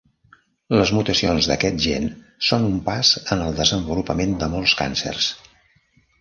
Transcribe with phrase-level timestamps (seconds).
[0.75, 2.07] Les mutacions d'aquest gen
[2.47, 5.31] són un pas en el desenvolupament de molts càncers.